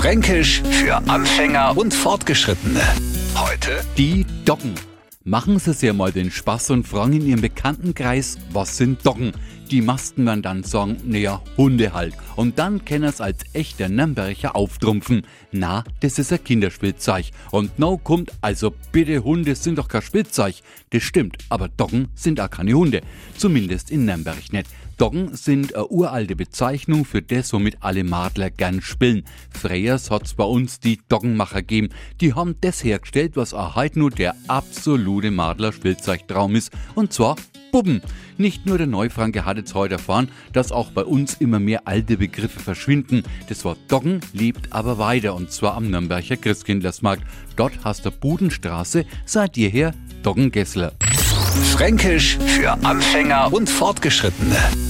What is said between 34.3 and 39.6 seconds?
absolute Madler-Spielzeugtraum ist. Und zwar Bubben. Nicht nur der Neufranke hat